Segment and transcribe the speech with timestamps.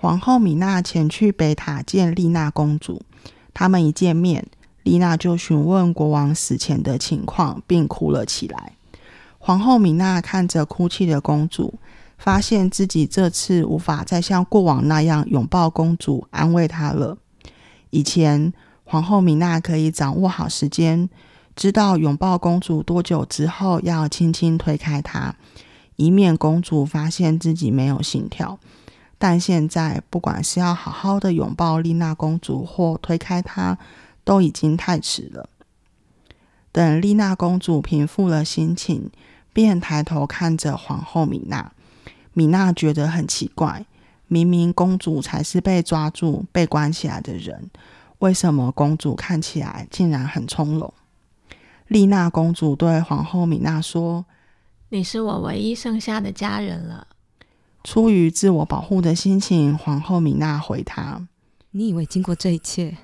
[0.00, 3.02] 皇后米娜前去北塔见丽娜公主，
[3.52, 4.46] 他们一见面，
[4.82, 8.72] 丽娜就询问国王死前的情况，并哭了起来。
[9.38, 11.74] 皇后米娜看着哭泣的公主，
[12.16, 17.18] 发现自己这次无法再像过往那样拥抱公主，安慰她了。
[17.90, 21.10] 以前，皇后米娜可以掌握好时间，
[21.54, 25.36] 知道拥抱公主多久之后要轻轻推开她，
[25.96, 28.58] 以免公主发现自己没有心跳。
[29.22, 33.76] 但现在，不管是要好好的拥抱丽娜公主，或推开她，
[34.24, 35.50] 都已经太迟了。
[36.72, 39.10] 等丽娜公主平复了心情，
[39.52, 41.70] 便抬头看着皇后米娜。
[42.32, 43.84] 米娜觉得很奇怪，
[44.26, 47.70] 明明公主才是被抓住、被关起来的人，
[48.20, 50.94] 为什么公主看起来竟然很从容？
[51.88, 54.24] 丽娜公主对皇后米娜说
[54.88, 57.06] ：“你是我唯一剩下的家人了。”
[57.82, 61.26] 出于自我保护的心情，皇后米娜回他
[61.72, 62.98] ：“你以为经过这一切，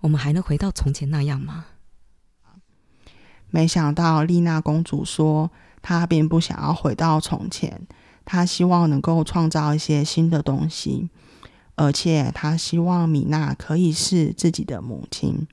[0.00, 1.66] 我们还能回到从前那样吗？”
[3.50, 5.50] 没想到丽娜公主说
[5.82, 7.86] ：“她并不想要回到从前，
[8.24, 11.10] 她希望能够创造一些新的东西，
[11.74, 15.48] 而且她希望米娜可以是自己的母亲。”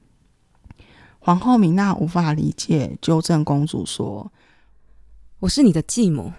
[1.17, 4.31] 皇后米娜无法理解，纠正公主说
[5.41, 6.31] ：“我是你的继母。”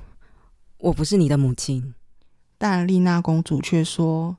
[0.81, 1.93] 我不是你的母亲，
[2.57, 4.37] 但丽娜公主却说：“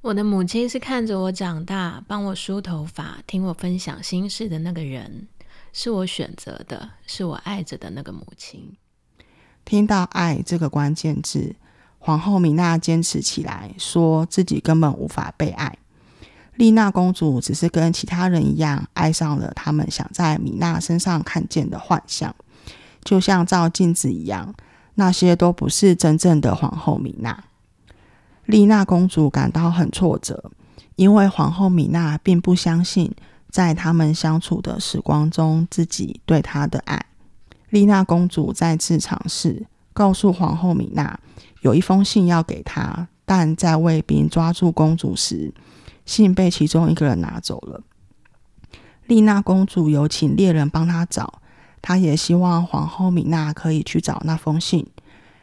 [0.00, 5.28] 我的母亲是看着我长大，帮我梳头发，听我分享心事的那个人，
[5.74, 8.74] 是我选择的，是我爱着的那个母亲。”
[9.66, 11.54] 听到“爱”这个关键字，
[11.98, 15.76] 皇后米娜坚持起来，说自己根本无法被爱。
[16.54, 22.34] 丽娜公主只是跟其他人一样，爱上了他们想在米娜身上看见的幻象，
[23.04, 24.54] 就像照镜子一样。
[24.94, 27.44] 那些都不是真正的皇后米娜。
[28.44, 30.50] 丽娜公主感到很挫折，
[30.96, 33.14] 因为皇后米娜并不相信，
[33.48, 37.06] 在他们相处的时光中，自己对她的爱。
[37.68, 41.20] 丽娜公主再次尝试告诉皇后米娜，
[41.60, 45.54] 有一封信要给她，但在卫兵抓住公主时，
[46.04, 47.80] 信被其中一个人拿走了。
[49.06, 51.40] 丽娜公主有请猎人帮她找。
[51.82, 54.86] 他也希望皇后米娜可以去找那封信。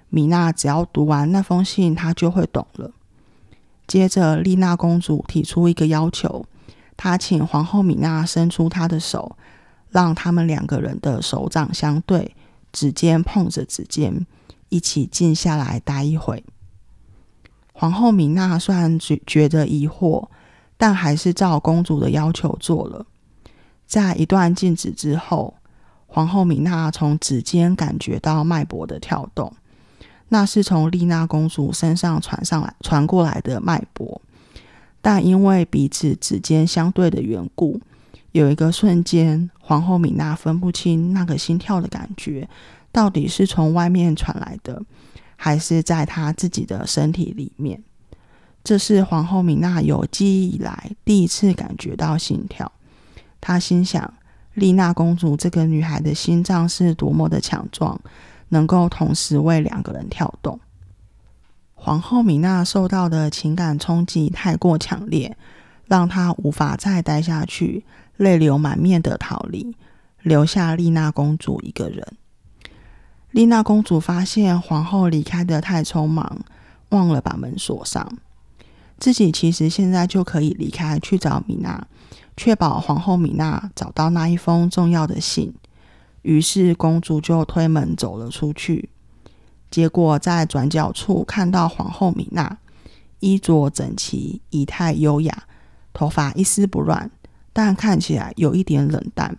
[0.09, 2.91] 米娜只要读完那封信，她就会懂了。
[3.85, 6.45] 接着，丽娜公主提出一个要求，
[6.95, 9.35] 她请皇后米娜伸出她的手，
[9.89, 12.35] 让他们两个人的手掌相对，
[12.71, 14.25] 指尖碰着指尖，
[14.69, 16.43] 一起静下来待一会。
[17.73, 20.29] 皇后米娜虽然觉觉得疑惑，
[20.77, 23.05] 但还是照公主的要求做了。
[23.85, 25.55] 在一段静止之后，
[26.17, 29.53] 皇后米娜从指尖感觉到脉搏的跳动，
[30.29, 34.19] 那是从丽娜公主身上传上来、传过来的脉搏。
[34.99, 37.79] 但因为彼此指尖相对的缘故，
[38.31, 42.49] 有一个瞬间，皇后米娜分不清那个心跳的感觉
[42.91, 44.81] 到底是从外面传来的，
[45.35, 47.83] 还是在她自己的身体里面。
[48.63, 52.71] 这是皇后米娜有记忆以来第一次感觉到心跳。
[53.39, 54.11] 她心想。
[54.57, 58.01] 丽娜公主这个女孩的心脏是多么的强壮，
[58.49, 60.59] 能够同时为两个人跳动。
[61.75, 65.37] 皇后米娜受到的情感冲击太过强烈，
[65.85, 67.85] 让她无法再待下去，
[68.15, 69.75] 泪流满面的逃离，
[70.23, 72.17] 留下丽娜公主一个人。
[73.29, 76.39] 丽娜公主发现皇后离开得太匆忙，
[76.89, 78.17] 忘了把门锁上，
[78.97, 81.85] 自己其实现在就可以离开去找米娜。
[82.37, 85.53] 确保皇后米娜找到那一封重要的信，
[86.21, 88.89] 于是公主就推门走了出去。
[89.71, 92.59] 结果在转角处看到皇后米娜，
[93.19, 95.43] 衣着整齐，仪态优雅，
[95.91, 97.09] 头发一丝不乱，
[97.51, 99.37] 但看起来有一点冷淡，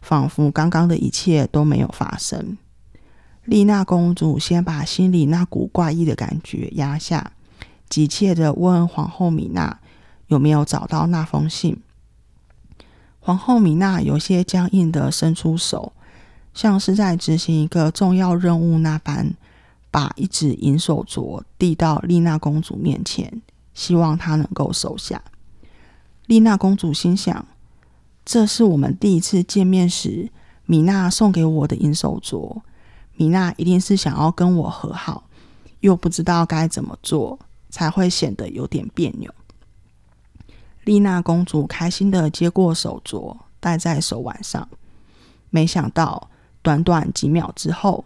[0.00, 2.56] 仿佛刚刚的一切都没有发生。
[3.44, 7.32] 丽娜公主先把心里那股怪异的感觉压下，
[7.88, 9.78] 急切地问皇后米娜
[10.28, 11.80] 有没有找到那封信。
[13.30, 15.92] 皇后米娜有些僵硬地伸出手，
[16.52, 19.34] 像是在执行一个重要任务那般，
[19.88, 23.40] 把一只银手镯递到丽娜公主面前，
[23.72, 25.22] 希望她能够收下。
[26.26, 27.46] 丽娜公主心想：
[28.24, 30.28] 这是我们第一次见面时，
[30.66, 32.60] 米娜送给我的银手镯。
[33.14, 35.22] 米娜一定是想要跟我和好，
[35.78, 37.38] 又不知道该怎么做，
[37.68, 39.32] 才会显得有点别扭。
[40.84, 44.68] 丽娜公主开心地接过手镯，戴在手腕上。
[45.50, 46.30] 没想到，
[46.62, 48.04] 短短几秒之后，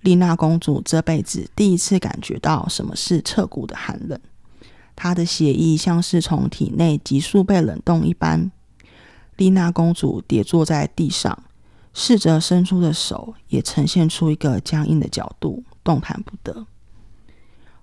[0.00, 4.18] 丽娜公主这辈子第一次感觉到什么是彻骨的寒冷。
[4.94, 8.50] 她的血液像是从体内急速被冷冻一般。
[9.36, 11.44] 丽娜公主跌坐在地上，
[11.92, 16.66] 试着伸出的手也呈现出一个僵硬的角度，动弹不得。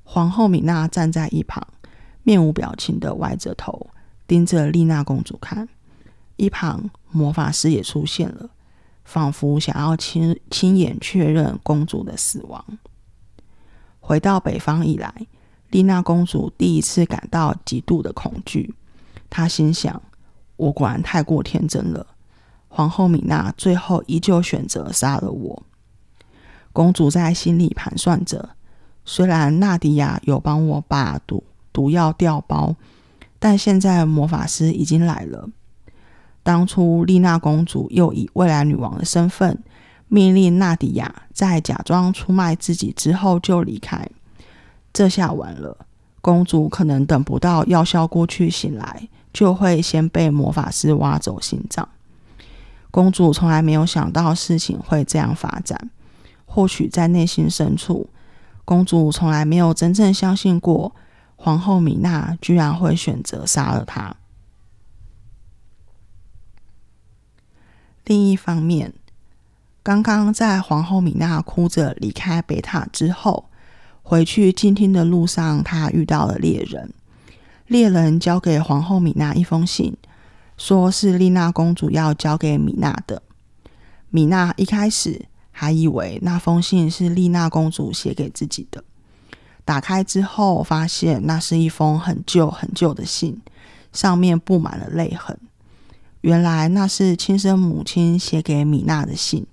[0.04, 1.66] 皇后米娜站在一旁，
[2.24, 3.88] 面无表情的歪着头，
[4.28, 5.68] 盯着丽娜公主看。
[6.36, 8.50] 一旁魔法师也出现了，
[9.04, 12.66] 仿佛想要亲亲眼确认公主的死亡。
[14.00, 15.14] 回到北方以来，
[15.70, 18.74] 丽娜公主第一次感到极度的恐惧。
[19.30, 20.02] 她心想。
[20.56, 22.06] 我果然太过天真了。
[22.68, 25.64] 皇后米娜最后依旧选择杀了我。
[26.72, 28.52] 公主在心里盘算着：
[29.04, 31.44] 虽然纳迪亚有帮我把毒
[31.74, 32.76] 毒药调包，
[33.44, 35.50] 但现在魔法师已经来了。
[36.44, 39.62] 当初丽娜公主又以未来女王的身份，
[40.08, 44.08] 命令纳迪亚在假装出卖自己之后就离开。
[44.94, 45.86] 这下完了，
[46.22, 49.10] 公主可能等不到药效过去醒来。
[49.34, 51.90] 就会先被魔法师挖走心脏。
[52.92, 55.90] 公主从来没有想到事情会这样发展。
[56.46, 58.08] 或许在内心深处，
[58.64, 60.96] 公主从来没有真正相信过
[61.44, 64.16] 皇后米娜居然会选择杀了她。
[68.06, 68.94] 另一方面，
[69.84, 73.50] 刚刚在皇后米娜哭着离开北塔之后，
[74.02, 76.94] 回去进听的路上，她遇到了猎人。
[77.68, 79.98] 猎人交给皇后米娜一封信，
[80.56, 83.22] 说是丽娜公主要交给米娜的。
[84.10, 88.86] 米娜一开始还以为那封信是丽娜公主写给自己的，
[89.66, 93.42] 打开之后发现那是一封很旧很旧的信，
[93.92, 95.38] 上面布满了泪痕。
[96.22, 99.46] 原来那是亲生母亲写给米娜的信。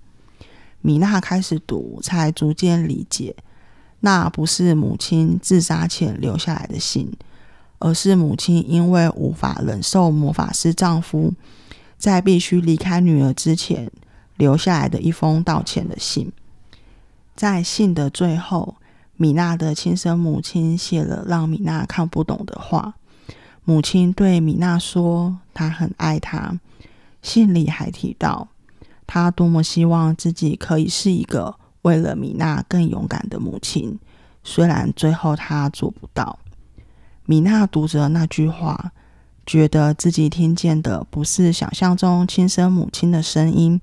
[0.81, 3.37] 米娜开始读，才逐渐理解，
[4.01, 7.13] 那不是母亲自杀前留下来的信。
[7.83, 11.33] 而是母亲因为无法忍受魔法师丈夫
[11.97, 13.91] 在必须离开女儿之前
[14.37, 16.31] 留下来的一封道歉的信。
[17.35, 18.77] 在信的最后，
[19.20, 22.94] 米娜的亲生母亲写了让米娜看不懂的话。
[23.64, 26.58] 母亲对米娜说：“她很爱她。”
[27.20, 28.49] 信里还提到，
[29.06, 33.99] 她多么希望自己可以是一个为了米娜更勇敢的母亲，
[34.43, 36.38] 虽然最后她做不到。
[37.26, 38.93] 米娜读着那句话，
[39.44, 43.82] 觉得自己听见的不是想象中亲生母亲的声音，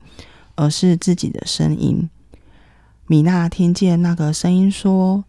[0.55, 2.09] 而是自己的声音。
[3.09, 5.23] 米娜听见那个声音说：“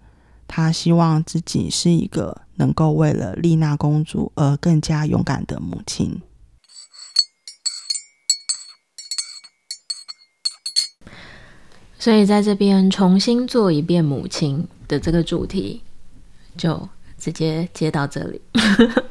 [0.49, 6.21] 她希望自己是一个能够为了丽娜公主而更加勇敢的母亲。”
[12.01, 15.83] 所以，在这边重新做一遍母亲的这个主题，
[16.57, 16.89] 就。
[17.21, 18.41] 直接接到这里。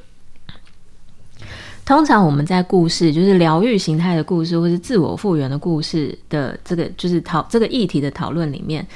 [1.83, 8.87] 通常我们在故事，就是疗愈形态的故事，或是自我复原的故事的这个，就是讨这个议题的讨论里面，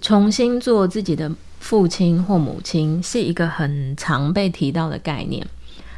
[0.00, 5.46] 重新做自己的父亲或母亲，是一个很常被提到的概念。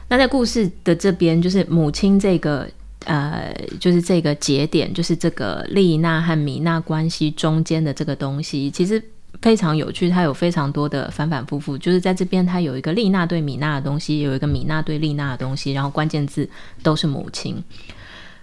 [0.09, 2.69] 那在故事的这边，就是母亲这个，
[3.05, 9.03] 呃，就是这个节点，就是这个丽娜和米娜关系中间的这个东西，其实。
[9.41, 16.47] 非常有趣，它有非常多的反反复复，就是在这边，它有一个丽娜对米娜的东西，有一个米娜对丽娜的东西，然后关键字
[16.83, 17.57] 都是母亲。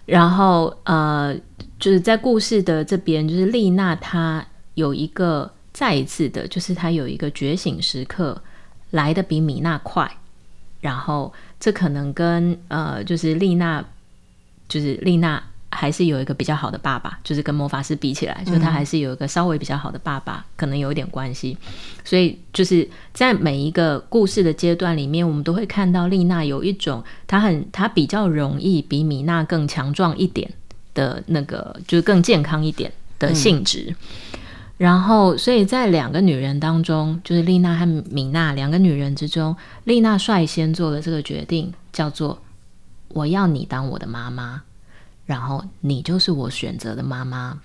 [0.05, 1.35] 然后呃，
[1.77, 4.43] 就是在故事的这边，就是丽娜她
[4.73, 8.41] 有一个再一次的，就是他有一个觉醒时刻
[8.89, 10.11] 来的比米娜快。
[10.81, 13.85] 然后这可能跟呃，就是丽娜，
[14.67, 15.43] 就是丽娜。
[15.69, 21.55] 还是有一个比较好的爸爸，就是跟魔法师比起来，就是他还是有一个稍微比较好的爸爸，可能有一点关系。
[22.05, 30.49] 所以就是在每一个故事的阶段里面，我们都会看到丽娜有一种她很她比较容易比米娜更强壮一点
[30.95, 33.87] 的那个，就是更健康一点的性质。
[33.89, 33.95] 嗯、
[34.77, 39.55] 然后，所以在两个女人当中，就是丽娜和米娜两个女人之中，
[39.85, 42.39] 丽娜率先做了这个决定，叫做
[43.09, 44.61] 我要你当我的妈妈。
[45.25, 47.59] 然后你就是我选择的妈妈。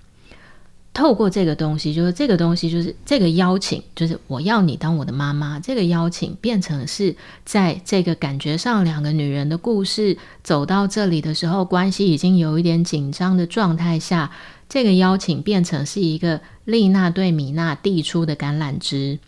[0.93, 5.59] 透过这个东西，就是这个东西，就是这个邀请，就是我要你当我的妈妈。
[5.59, 7.15] 这个邀请变成是
[7.45, 14.29] 在这个感觉上，两个女人的故事走到这里的时候，关系已经有一点紧张的状态下，
[14.69, 19.19] 这个邀请变成是一个丽娜对米娜递出的橄榄枝。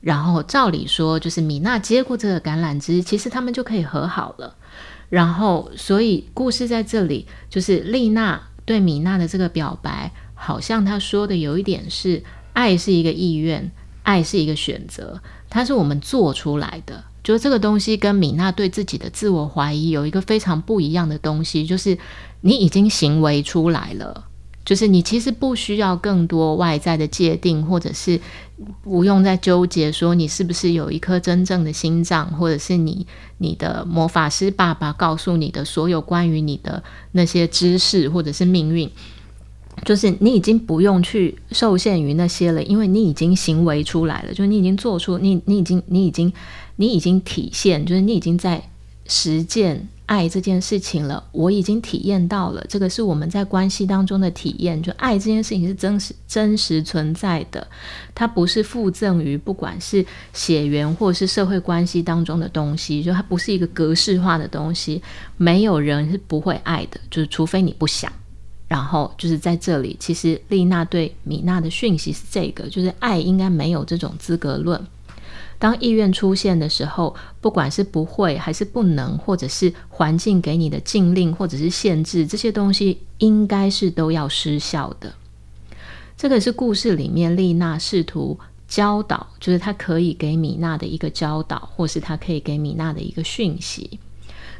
[0.00, 4.54] 然后照理说，就是米娜接过这个橄榄枝，其实他们就可以和好了。
[5.08, 13.72] 然后，所以故事在这里就是丽娜对米娜的这个表白，好像她说的有一点是：爱是一个意愿，
[14.04, 17.02] 爱是一个选择，它是我们做出来的。
[17.24, 21.98] 就是这个东西跟米娜对自己的自我怀疑有一个非常不一样的东西，就是
[22.42, 24.27] 你已经行为出来了，
[24.68, 28.20] 就是你其实不需要更多外在的界定，或者是
[28.82, 33.06] 不用再纠结说你是不是有一颗真正的心脏，或者是你
[33.38, 36.82] 你的魔法师爸爸告诉你的所有关于你的
[37.12, 38.90] 那些知识或者是命运。
[39.86, 46.30] 就是你已经不用去受限于那些了，因为你已经行为出来了，就是你已经做出，你你已经你已经
[46.76, 48.68] 你已经体现，就是你已经在
[49.08, 51.24] 实践爱这件事情了。
[51.32, 57.66] 我已经体验到了，这个是我们在关系当中的体验，就爱这件事情是真实真实存在的，
[58.14, 65.02] 它不是附赠于不管是血缘或是社会关系当中的东西，就它不是一个格式化的东西。
[65.36, 68.12] 没有人是不会爱的，就是除非你不想。
[68.66, 74.78] 然后就是在这里，其实丽娜对米娜的讯息是这个，就是爱应该没有这种资格论。
[75.58, 85.12] 当意愿出现的时候，不管是不会还是不能，或者是环境给你的禁令或者是限制，这些东西应该是都要失效的。
[86.16, 93.98] 这个是故事里面丽娜试图教导，就是她可以给米娜的一个教导，或是她可以给米娜的一个讯息。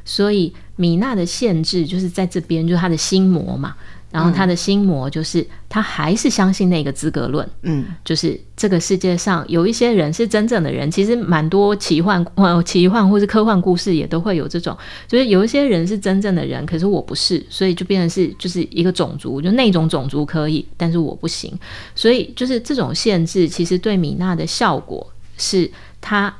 [0.05, 3.77] 所以米娜的限制就是在这边，就是她的心魔嘛。
[4.11, 21.53] 然后他的心魔就是，他还是相信那个资格论，嗯，就是这个世界上有一些人是真正的人，其实蛮多奇幻 呃、奇幻或是科幻故事也都会有这种，就是有一些人是真正的人，可是我不是，所以就变成是就是一个种族，就那种种族可以，但是我不行，
[21.95, 26.35] 所以就是这种限制，其实对米娜的效果是他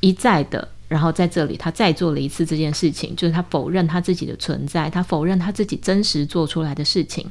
[0.00, 0.66] 一再的。
[0.90, 7.24] 然后在这里，他再做了一次这件事情，就是他否认他自己的存在，他否认他自己真实做出来的事情，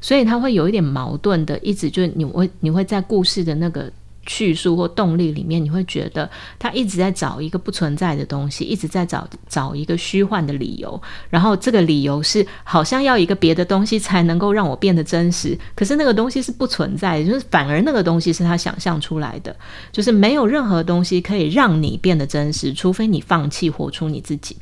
[0.00, 3.92] 所以他会有一点矛盾的，一直就是你会你会在故事的那个。
[4.26, 6.28] 叙述或动力里面，你会觉得
[6.58, 11.00] 他一直在找一个不存在的东西，一直在找找一个虚幻的理由。
[11.30, 19.54] 然后这个理由是好像要一个别的东西才能够让我变得真实，可是那个东西是不存在的，就是反而那个东西是他想象出来的，
[19.92, 24.56] 就是没有任何东西可以让你变得真实，除非你放弃活出你自己。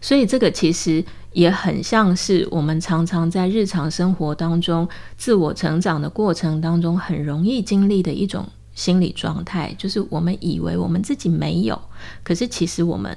[0.00, 11.80] 所以这个其实也很像是我们常常在日常生活当中自我成长的过程当中很容易经历的一种心理状态，就是我们以为我们自己没有，
[12.22, 13.14] 可是其实我们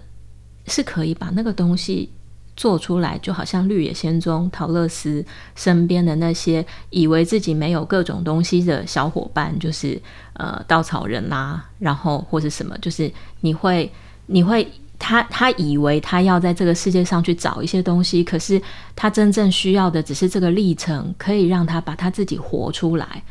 [0.67, 2.09] 是可以把那个东西
[2.57, 5.25] 做出来，就好像绿野仙踪陶乐斯
[5.55, 9.99] 身边的那些以为自己没有各种东西的小伙伴，就是
[10.33, 13.09] 呃稻草人啦、然后或是什么，就是
[13.39, 13.89] 你会
[14.25, 14.69] 你会。
[15.05, 18.61] 他他以为他要在这个世界上去找一些东西，可是
[18.95, 23.21] 他真正需要的只是这个历程，可以让他把他自己活出来。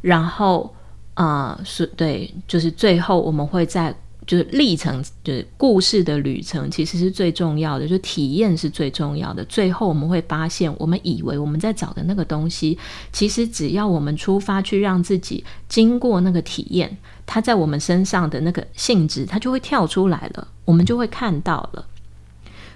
[0.00, 0.72] 然后，
[1.14, 3.92] 呃，是对，就是最后我们会在
[4.24, 9.44] 就是历程，就是故事的旅程，其实是最重要的，就体验是最重要的。
[9.46, 12.78] 最后我们会发现，我们以为我们在找的那个东西，
[13.12, 16.96] 其实只要我们出发去让自己经过那个体验。
[17.26, 21.84] 它在我们身上的那个性质，它就会跳出来了，我们就会看到了。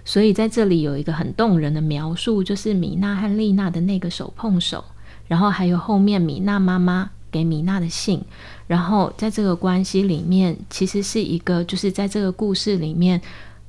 [0.05, 4.85] 所以在这里有一个很动人的描述，就是米娜和丽娜的那个手碰手，
[5.29, 8.23] 然后还有后面米娜妈妈给米娜的信，
[8.67, 13.21] 然后在这个关系里面，其实是一个，就是在这个故事里面。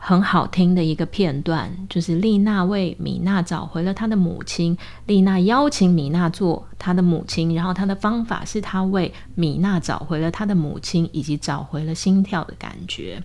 [0.03, 4.75] 很好听的一个片段，就是丽娜为米娜找回了她的母亲。
[5.05, 13.21] 丽娜邀请米娜做她的母亲，然后她的方法是她为米娜找回了她的母亲，以及找回了心跳的感觉。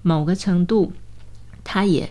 [0.00, 0.90] 某个程度，
[1.62, 2.10] 她也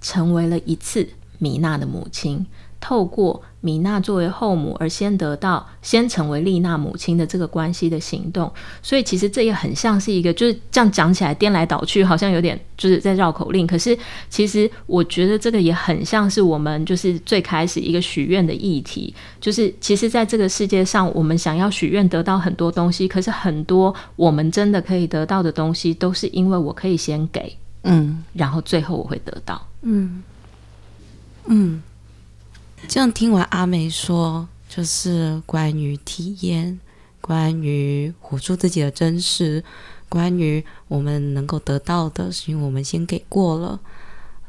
[0.00, 1.06] 成为了一次
[1.38, 2.46] 米娜的母亲。
[2.80, 8.50] 透过米娜作为后母而先得到、先成为丽娜母亲的这个关系的行动，
[8.82, 13.66] 所以其实这也很像是一个，就是这样讲起来颠来倒去，好像有点就是在绕口令。
[13.66, 13.96] 可是
[14.30, 30.22] 其实我觉得这个也很像是我们就是最开始一个许愿的议题，就是其实在这个世界上，我们想要许愿得到很多东西，可是很多我们真的可以得到的东西，都是因为我可以先给，嗯，然后最后我会得到，嗯。
[31.46, 31.82] 嗯。
[32.90, 36.80] 这样听完阿梅说，就是关于体验，
[37.20, 39.62] 关于活出自己的真实，
[40.08, 43.78] 关于我们能够得到的，是因为我们先给过了。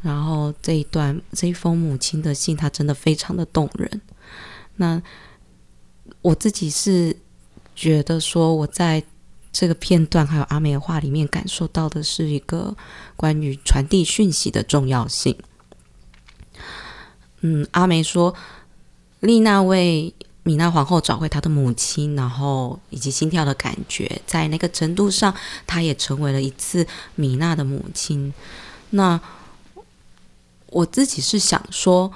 [0.01, 4.01] 然后这一段这一封母亲的信，它真的非常的动人。
[4.77, 4.99] 那
[6.23, 7.15] 我自己是
[7.75, 9.03] 觉得说，我在
[9.51, 12.75] 这个片段还有阿梅的话里面感受到的是一个
[13.15, 15.37] 关于传递讯息的重要性。
[17.41, 18.33] 嗯，阿梅说，
[19.19, 25.33] 丽娜为米娜皇后找回她的母亲，然后以及心跳的感觉，在那个程度上，
[25.67, 28.33] 她也成为了一次米娜的母亲。
[28.91, 29.19] 那
[30.67, 32.11] 我自己是想说，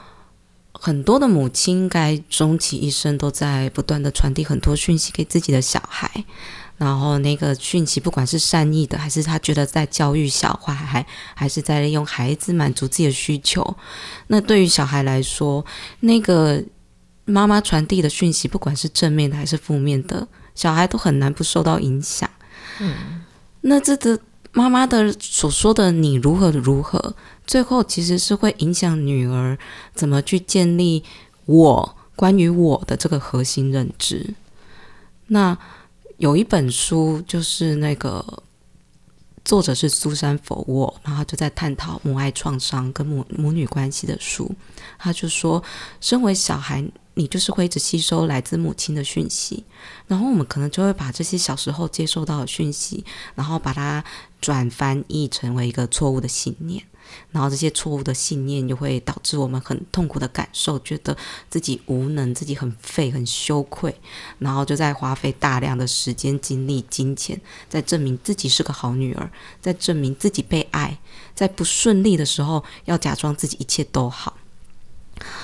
[0.71, 6.25] 很多的母亲应该终其一生都在不断的传递很多讯息给自己的小孩，
[6.77, 13.75] 然后那个讯息不管是善意的，还是他觉得在教育小孩，还还是在利用孩子满足自己的需求。
[14.27, 15.65] 那对于小孩来说，
[16.01, 16.63] 那个。
[17.27, 22.29] 妈妈传递的讯息，不管是正面的还是负面的，小孩都很难不受到影响。
[22.79, 23.23] 嗯，
[23.61, 24.19] 那这个
[24.51, 27.15] 妈妈的所说的“你如何如何”，
[27.47, 29.57] 最后其实是会影响女儿
[29.95, 31.03] 怎么去建立
[31.45, 34.35] 我关于我的这个核心认知。
[35.25, 35.57] 那
[36.17, 38.43] 有一本书，就是那个
[39.43, 44.51] 作者是苏珊·佛沃，然后就在探讨母爱创伤跟母母女关系的书。
[44.97, 45.63] 他就说，
[45.99, 46.83] 身为小孩。
[47.17, 49.63] 你就是会一直吸收来自母亲的讯息，
[50.05, 53.05] 然后我们可能就会把这些小时候接受到的讯息，
[53.35, 54.03] 然后把它
[54.41, 56.83] 转翻译成为一个错误的信念，
[57.31, 61.15] 然后这些错误的信念就会导致我们很痛苦的感受，觉得
[61.49, 63.95] 自己无能，自己很废，很羞愧，
[64.39, 69.29] 然后就在花费大量的时间、精力、金钱，在证明自己是个好女儿，
[69.61, 70.97] 在证明自己被爱，
[71.33, 74.37] 在不顺利的时候要假装自己一切都好。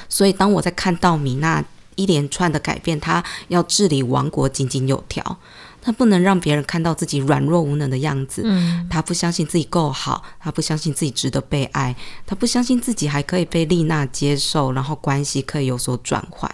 [0.09, 1.63] 所以，当我在看到米娜
[1.95, 5.37] 一连串的改变，她要治理王国井井有条，
[5.81, 8.43] 她不能让别人看到自己软弱无能的样子。
[8.45, 11.95] 嗯，他不相信自己够好，他不相信自己值得被爱，
[12.25, 16.49] 他不相信自己还可以被丽娜接受，然后关系可以有所转换。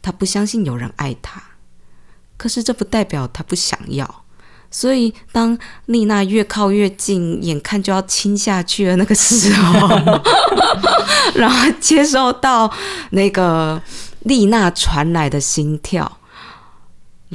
[0.00, 1.42] 他不相信有人爱他，
[2.36, 4.22] 可是这不代表他不想要。
[4.70, 5.56] 所以，当
[5.86, 9.88] 丽娜越靠越近，眼看就要亲下去的那个时候，
[11.36, 12.68] 然后接收到
[13.10, 13.80] 那个
[14.20, 16.18] 丽娜传来的心跳，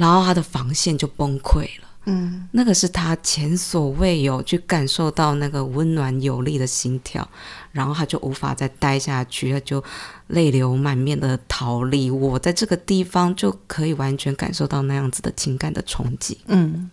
[0.00, 1.88] 然后他的防线就崩溃了。
[2.06, 7.28] 嗯，那个是他前所未有去感受到那个温暖有力的心跳，
[7.72, 9.84] 然后他就无法再待下去，他就
[10.28, 12.10] 泪流满面的逃离。
[12.10, 16.38] 我在这个地方就可以完全感受到那样子的情感的冲击。
[16.46, 16.90] 嗯。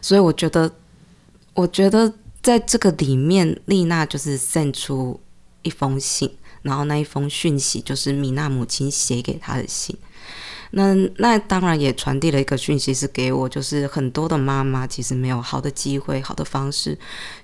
[0.00, 0.72] 所以我觉得，
[1.54, 5.20] 我觉得在这个里面，丽娜就是 send 出
[5.62, 6.30] 一封信，
[6.62, 9.96] 然后那一封讯息就是米娜母亲写给她的信。
[10.70, 16.98] 那那当然也传递了一个讯息，是给我，就是很多的妈妈其实没有好的机会、好的方式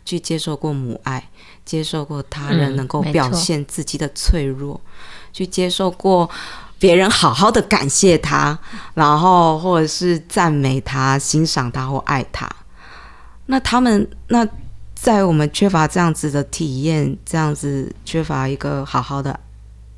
[0.04, 1.30] 去接受过母爱，
[1.64, 4.90] 接受过他人能够表现自己的脆弱，嗯、
[5.32, 6.28] 去接受过。
[6.76, 8.58] 别人好好的感谢他，
[8.92, 12.46] 然后或者是赞美他、欣赏他或爱他，
[13.46, 14.46] 那他们那
[14.94, 19.38] 在我们缺乏这样子的体验、这样子缺乏一个好好的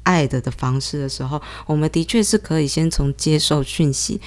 [0.07, 4.21] 爱的的方式的时候，我们的确是可以先从接受讯息，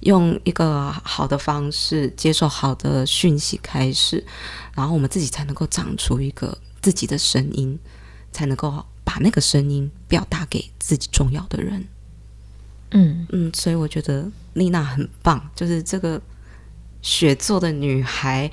[0.00, 4.22] 用一个好的方式接受好的讯息开始，
[4.74, 7.78] 然后我们自己才能够长出一个自己的声音，
[8.32, 11.86] 才能够把那个声音表达给自己重要的人。
[12.90, 16.20] 嗯嗯，所以我觉得丽娜很棒，就是这个
[17.02, 18.50] 雪做的女孩，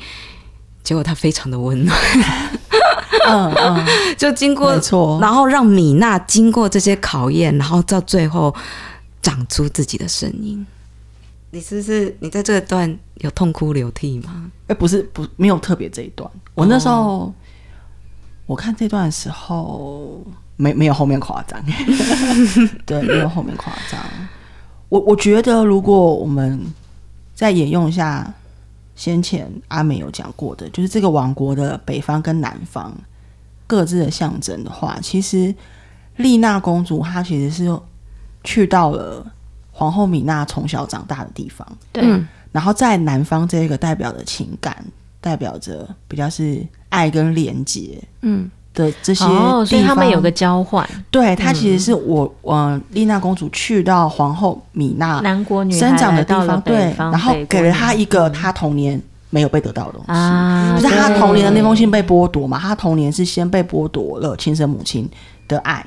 [0.84, 2.57] 结果她非常的温暖。
[3.26, 3.86] 嗯嗯，
[4.18, 8.54] 就经过，没错，然后让米娜经过这些考验，然后到最后
[9.22, 10.66] 长出自己的声音。
[11.52, 14.52] 你是不是你在这个段有痛哭流涕吗？
[14.68, 16.30] 哎，不是，不，没有特别这一段。
[16.54, 17.34] 我那时候、哦、
[18.46, 20.22] 我看这段的时候。
[20.60, 21.64] 没没有后面夸张，
[22.84, 24.02] 对，没有后面夸张。
[24.90, 26.60] 我我觉得，如果我们
[27.36, 28.34] 再沿用一下
[28.98, 32.94] 先前阿美有讲过的，就是这个王国的北方跟南方
[33.66, 35.56] 各自的象征的话，其实
[36.18, 37.80] 丽娜公主她其实是
[38.44, 39.26] 去到了
[39.72, 42.04] 皇后米娜从小长大的地方，对。
[42.52, 44.84] 然后在南方这个代表的情感，
[45.22, 48.50] 代表着比较是爱跟连结，嗯。
[48.78, 50.88] 的这些地方，哦，所以他们有个交换。
[51.10, 62.60] 对，他其实是我，嗯，丽娜公主去到皇后米娜南国女生长的地方，对，然后给了她一个她童年没有被得到的东西，啊，就是她童年的那封信被剥夺嘛。
[62.60, 65.10] 她童年是先被剥夺了亲生母亲
[65.48, 65.86] 的爱，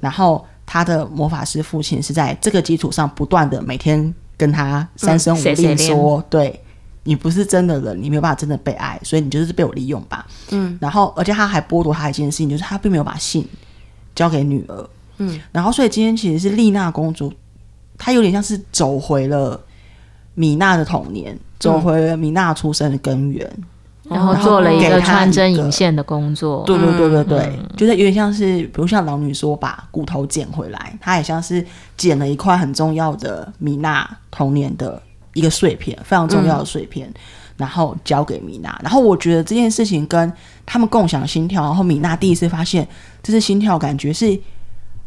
[0.00, 6.60] 然后她的魔法师父亲是在这个基础上不断的每天跟她三生五令说，对。
[7.04, 10.26] 你不是真的人，你没有办法真的被爱，所以你就是被我利用吧。
[10.50, 13.46] 嗯，然后而且他还剥夺他一件事情，就是他并没有把信
[14.14, 14.90] 交给女儿。
[15.18, 17.32] 嗯，然后所以今天其实是丽娜公主，
[17.98, 19.60] 她有点像是走回了
[20.34, 23.50] 米娜的童年，走回了米娜出生的根源。
[24.04, 26.64] 然后做了一个穿针引线的工作。
[26.66, 31.64] 对对对对对，嗯、就是有点像是，比如像老女说把骨头捡回来，她也像是
[31.96, 35.00] 捡了一块很重要的米娜童年的
[35.34, 37.14] 一个碎片，非常重要的碎片，嗯、
[37.58, 38.78] 然后交给米娜。
[38.82, 40.32] 然后我觉得这件事情跟
[40.64, 42.86] 他们共享心跳，然后米娜第一次发现
[43.22, 44.38] 这是心跳，感觉是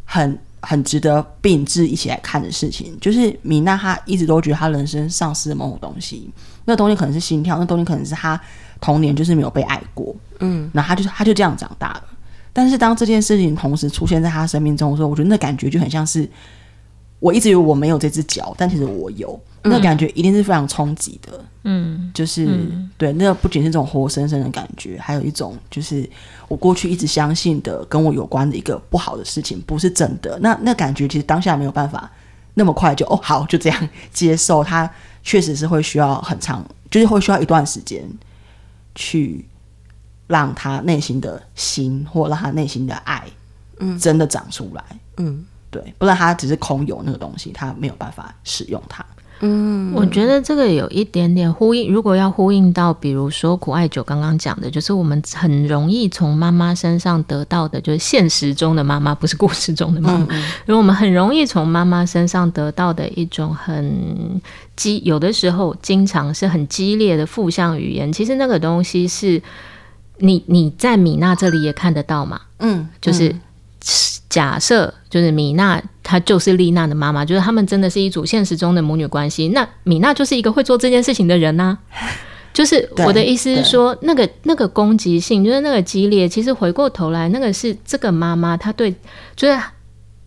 [0.03, 0.37] 很。
[0.67, 6.27] 很值得并置一起来看的事情，就是米娜她一直都觉得她人生丧失了某种东西，
[6.65, 8.41] 那东西可能是心跳，那东西可能是她
[8.81, 12.03] 童年就是没有被爱过，嗯，然后她就她就这样长大了。
[12.51, 16.27] 但是当这件事情同时出现在她生命中的时候，我觉得那感觉就很像是
[17.25, 19.39] 我一直以为我没有这只脚，但其实我有。
[19.63, 26.07] 那感觉一定是非常冲击的，嗯，就是、嗯、对，那不仅是这种活生生的感觉，还有一种就是
[26.47, 30.37] 我过去一直相信的跟我有关的一个不好的事情不是真的。
[30.39, 32.07] 那那感觉其实当下没有办法
[32.53, 34.87] 那么快就哦好就这样接受，它
[35.23, 38.07] 确实是会需要很长，就是会需要一段时间
[38.93, 39.43] 去
[40.27, 43.23] 让他内心的心或让他内心的爱，
[43.79, 44.83] 嗯，真的长出来，
[45.17, 45.43] 嗯，
[45.75, 49.05] 对，不然他只是空有那个东西，他没有办法使用它。
[49.41, 51.91] 嗯，我觉得这个有一点点呼应。
[51.91, 60.23] 如果要呼应到，比如说苦艾酒刚刚讲的，就是我们很容易从妈妈身上得到的，就是现实中的妈妈，不是故事中的妈妈。
[60.23, 64.41] 嗯嗯，因为我们很容易从妈妈身上得到的一种很
[64.77, 68.13] 激，有的时候经常是很激烈的负向语言。
[68.13, 69.41] 其实那个东西是
[70.19, 72.39] 你你在米娜这里也看得到嘛？
[72.59, 73.35] 嗯，就是。
[74.35, 79.47] 嗯假设就是米娜，她就是丽娜的妈妈，就是他们真的是一组现实中的母女关系。
[79.49, 81.97] 那米娜就是一个会做这件事情的人呐、啊。
[82.53, 88.93] 就是我的意思是说，那个那个攻击性，就是那个激烈，其实回过头来，那个是这个妈妈她对，
[89.35, 89.57] 就是。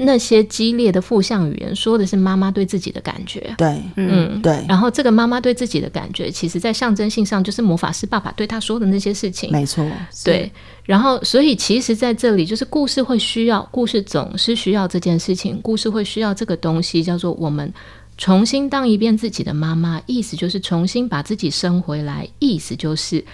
[0.01, 3.53] 那些激烈的负向语言，说的是妈妈对自己的感觉。
[3.59, 4.65] 对，嗯，对。
[4.69, 9.51] 然后这个妈妈对自己的感觉，其实在象征性上就是魔法师爸爸对她说的那些事情。
[9.51, 9.85] 没错，
[10.25, 10.51] 对。
[10.85, 17.73] 然后，所以其实在这里，就是故事会需要，故事总是需要这件事情，故事会需要这个东西，叫做我们
[18.17, 23.25] 重新当一遍自己的妈妈，意思就是重新把自己生回来，意思就是。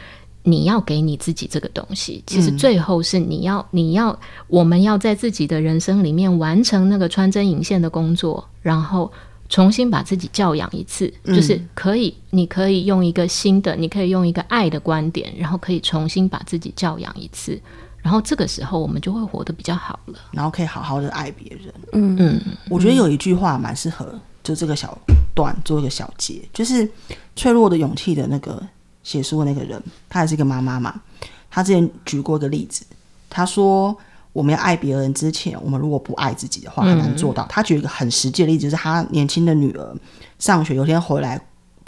[0.47, 9.11] 你要给你自己这个东西，其实最后是你要，嗯、你要，我们要在自己的人生里面完成那个穿针引线的工作，然后
[9.49, 17.59] 重新把自己教养一次，嗯、就是可以，你可以用一个新的，你可以用一个爱的观点，然后可以重新把自己教养一次，
[18.03, 21.73] 然后这个时候我们就会活得比较好了，然后可以好好的爱别人。
[21.93, 24.99] 嗯嗯，我觉得有一句话蛮适合，就这个小
[25.35, 26.87] 段做一个小结，就是
[27.35, 28.63] 脆弱的勇气的那个。
[29.05, 31.01] 写书的那个人，她也是一个妈妈嘛。
[31.49, 32.85] 她之前举过一个例子，
[33.31, 33.97] 她说
[34.35, 37.45] ：“我们要爱别人之前，我们如果不爱自己的话，很难做到。
[37.45, 39.97] 嗯”他举一个很实际的例子，就是她年轻的女儿
[40.41, 41.41] 上学，有天回来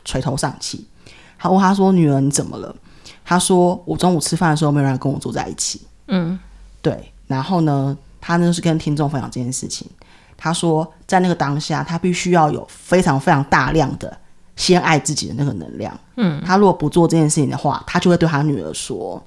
[0.05, 0.87] 垂头丧气。
[1.37, 2.73] 她问她说：“女儿，你怎么了？”
[3.25, 6.39] 她说：“我中午吃饭的时候，没有人跟我坐在一起。”嗯，
[6.81, 7.13] 对。
[7.27, 9.89] 然后呢，她呢是跟听众分享这件事情。
[10.37, 14.17] 她说，在那个当下，她必须要有非常非常大量的。
[14.57, 19.23] 先爱自己的那个能量，嗯，他如果不做这件事情的话，他就会对他女儿说：“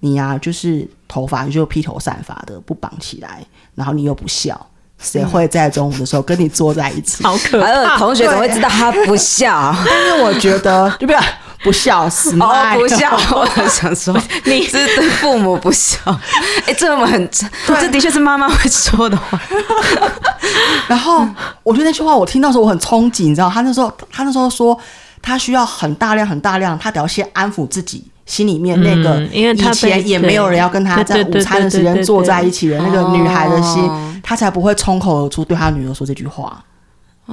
[0.00, 3.44] 你呀、啊，就是头发就披头散发的，不绑起来，
[3.76, 4.60] 然后你又不笑，
[4.98, 7.96] 谁会在中午的时候跟你坐在一起？” 好可怕！
[7.96, 9.72] 同学怎么会知道他不笑？
[9.86, 11.16] 但是我觉得， 对不对？
[11.62, 13.10] 不孝死哦，不孝！
[13.34, 15.98] 我很想说， 你是对父母不孝。
[16.66, 17.30] 哎、欸，这么很，
[17.80, 19.40] 这的确是妈妈会说的话。
[20.88, 21.26] 然后，
[21.62, 24.76] 我觉得那句话我听到时候我很憧憬，你知道，他那时候他那时候说，
[25.22, 36.62] 他需要很大量很大量，他得要先安抚自己心里面那个，因为以前也没有人要跟他在午餐的时间坐在一起的那个女孩的心，他才不会冲口而出对他女儿说这句话。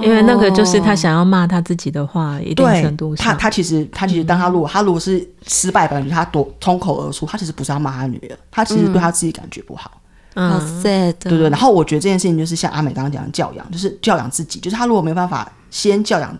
[0.02, 10.00] 因为那个就是他想要骂他自己的话，一定程度上，他他其实他其实当他如果、嗯、他如果是失败版，他夺冲口而出，他其实不是要骂他女儿，他其实对他自己感觉不好。
[10.34, 11.12] 嗯，好 sad。
[11.18, 11.50] 对对。
[11.50, 16.36] 然后我觉得这件事情就是像阿美刚刚讲的教养，就是教养自己，就是他如果没办法先教养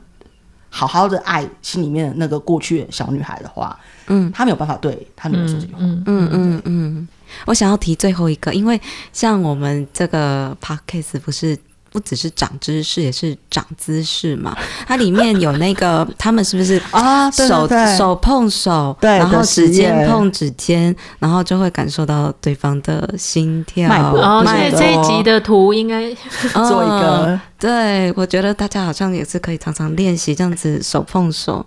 [0.68, 5.78] 好好的爱心里面的那个过去的小女孩的话，嗯，他没有办法对他女儿说这句话。
[5.80, 7.08] 嗯嗯嗯嗯。
[7.46, 8.80] 我想要提最后一个，因为
[9.12, 11.58] 像我们这个 podcast 不是。
[11.90, 14.56] 不只是长知识，也是长姿势嘛。
[14.86, 17.30] 它里面有那个，他们是不是 啊？
[17.30, 23.90] 手手碰手，对，然后指尖碰指尖，然后就会感受到对方的心跳。
[24.14, 26.14] 哦，所以这一集的图应该
[26.54, 27.26] 做一个。
[27.26, 31.66] 嗯，对，我觉得大家好像也是可以常常练习这样子手碰手。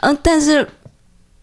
[0.00, 0.68] 嗯，但是。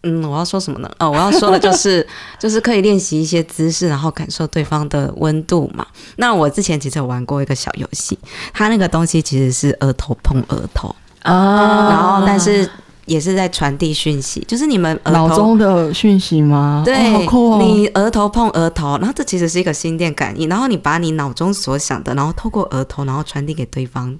[0.02, 0.90] 嗯，我要说什么呢？
[0.98, 2.06] 哦，我要说的就是，
[2.40, 5.86] 就是可以练习一些姿势，然后感受对方的温度嘛。
[6.16, 8.18] 那我之前其实有玩过一个小游戏，
[8.54, 12.66] 它那个东西其实是额头碰额头啊，然后但是
[13.04, 16.82] 也是在传递讯息，就是你们脑中的讯息吗？
[16.82, 17.58] 对，哦、好酷哦！
[17.60, 24.18] 你额头碰额头，然后这其实是一个心电感应，然后你把你脑中所想的，然后透过额头，然后传递给对方。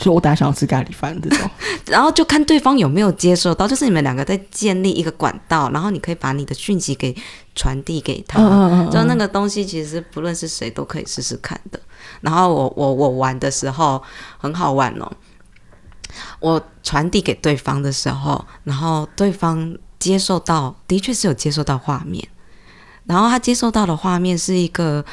[0.00, 1.50] 就我等下想要吃咖喱饭这种，
[1.86, 7.14] 然后就看对方有没有接受到，就是你们两个在建立一个管道，然后你可以把你的讯息给
[7.54, 8.40] 传递给他。
[8.40, 8.90] 嗯嗯嗯。
[8.90, 11.78] 就那个东西，其实不论是谁都可以试试看的。
[12.22, 14.02] 然后我我我玩的时候
[14.38, 15.12] 很好玩哦。
[16.40, 22.26] 我传递给对方的时候，然后对方接受到，的确是有接受到画面。
[23.04, 25.04] 然后他接受到的画面是一个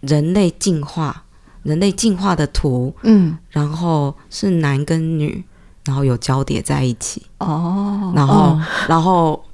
[0.00, 1.24] 人类进化。
[1.62, 5.44] 人类进化的图，嗯，然后是男跟女，
[5.84, 9.44] 然后有交叠在一起，哦，然后，哦、然后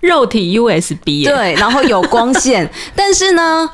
[0.00, 3.68] 肉体 USB，对，然后有光线， 但是呢，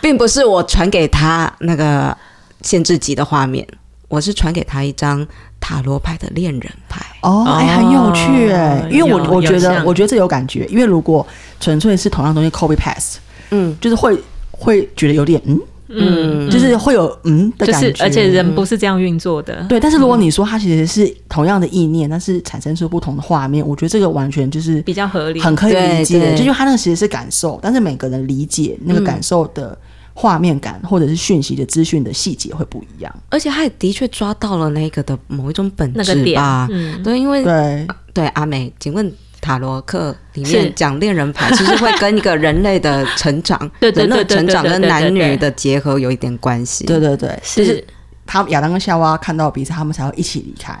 [0.00, 2.16] 并不是我传给他那个
[2.62, 3.66] 限制级的画面，
[4.08, 5.26] 我是传给他一张
[5.58, 11.26] 塔罗牌的恋人牌，哦，哎，很有趣哎，因为我我觉得我觉得这有感觉，因为如果
[11.58, 13.16] 纯粹是同样东西 copy paste，
[13.50, 14.16] 嗯，就是会
[14.52, 15.60] 会觉得有点嗯。
[15.92, 19.64] 嗯，就是会有嗯的感觉，就是而且人不是这样运作的。
[19.68, 26.34] 对，但是如果你说它其实是同样的意念，但是产生出不同的画面，我觉得这个完全就是比较合理，很可以理解。
[26.36, 29.76] 就因为它那个其实是感受，但是每个人理解那个感受的
[30.14, 33.14] 画面感，或者是讯息的资讯的细节会不一样。
[33.28, 36.68] 而且他也的确抓到了那个的某一种本质吧？
[36.70, 39.12] 嗯，对，因为对对阿美，请问。
[39.40, 46.84] 塔罗课里面讲恋人牌， 其实会跟一个人类的成长， 对对对，成长跟男女的结合有一点关系。
[46.84, 47.82] 对对对，是
[48.26, 50.78] 他亚当跟夏娃看到彼此，他们才会一起离开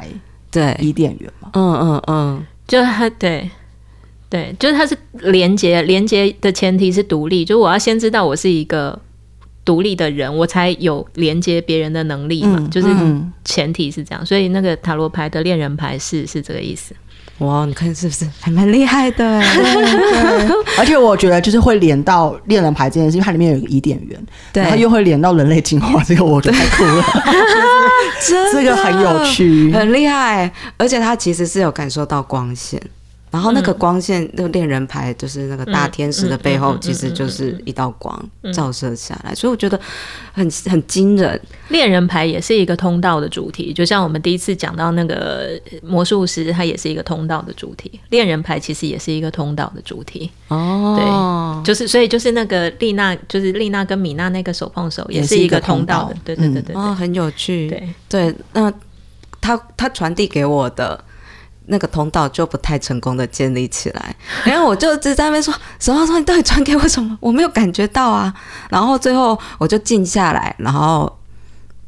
[0.50, 1.50] 对伊甸园嘛。
[1.54, 3.50] 嗯嗯嗯，就他对
[4.28, 8.96] 对，就是他是连接，连接的前提是独立，就是我要先知道我是一个
[9.64, 12.68] 独立的人，我才有连接别人的能力嘛。
[12.70, 12.88] 就是
[13.44, 16.94] 前提是这样，所以那个塔罗牌的恋人牌是是这个意思。
[17.40, 19.24] 哇，你看是不是还蛮厉害的？
[20.78, 27.04] 而且我觉得就是会连到恋人牌这件事，因为它里面有一个伊甸园，对，然后又会连到人类进化，这个我觉得太酷了，
[28.52, 32.80] 这个很有趣，很厉害，而且它其实是有感受到光线。
[33.30, 39.78] 然后那个光线，那个恋人牌就是那个大天使的背后，其实就是一道光照射下来，所以我觉得
[40.32, 41.40] 很很惊人。
[41.68, 48.00] 恋人牌也是一个通道的主题，就像我们第一次讲到那个魔术师，它也是一个通道的主题。
[48.08, 50.28] 恋人牌其实也是一个通道的主题。
[50.48, 56.16] 哦，对，就是所以就是那个丽娜，就是丽娜跟米娜那个手碰手，也是一个通道的。
[56.24, 57.68] 对对对对，哦，很有趣。
[57.68, 58.72] 对对，那
[59.40, 61.04] 他他传递给我的。
[61.70, 67.16] 那个通道就不太成功的建立起来，然后我就一直在那边说：“什么说你到底传给我什么？
[67.20, 68.34] 我没有感觉到啊。”
[68.68, 71.18] 然后最后我就静下来，然后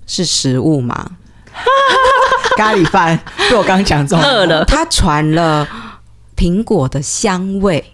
[0.07, 1.05] 是食物嘛，
[2.57, 3.18] 咖喱饭
[3.51, 4.64] 被我刚讲中饿了。
[4.64, 5.66] 他传了
[6.37, 7.92] 苹果的香味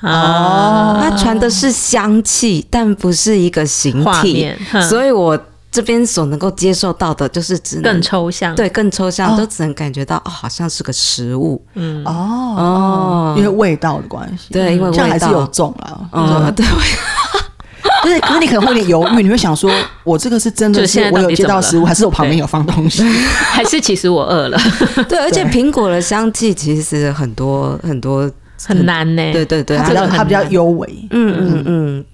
[0.00, 4.52] 哦，他传的是香气，但不是一个形体，
[4.88, 5.38] 所以我。
[5.70, 12.12] 这边所能够接受到的，就是只能更抽象，对，更抽象，哦、都只能感觉到哦，好像是个食物，嗯，哦。
[12.56, 15.04] 哦，因为味道的关系，对，因为味道。
[15.04, 16.64] 还是有重了，嗯，对，
[18.02, 19.70] 就是可是你可能会有点犹豫，你会想说，
[20.02, 23.02] 我这个是真的是我有接到食物，还是我旁边有放东西，
[23.52, 24.58] 还是其实我饿了？
[25.08, 28.30] 对，而且苹果的香气其实很多很多
[28.64, 31.62] 很难呢，对对对，它比较它比较幽微，嗯嗯。
[31.66, 32.04] 嗯。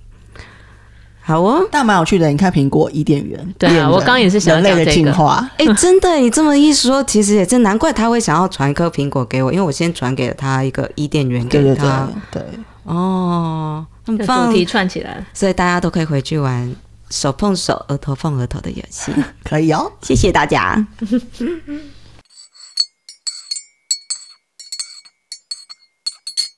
[1.24, 2.28] 好哦，但蛮有趣的。
[2.28, 4.76] 你看苹果伊甸园，对啊，我刚刚也是想讲这个。
[4.76, 12.08] 人类的进化，哎、欸， 真的，你这么一说，其实也真难怪他会想要传一颗苹果给我，因为我先传给了他一个伊甸园给他。
[12.30, 16.74] 对，对，对，对，哦，那么放主题串起来，所以大家都可以回去玩
[17.08, 19.12] 手碰手、额头碰额头的游戏，
[19.44, 19.92] 可以哦。
[20.02, 20.84] 谢谢大家。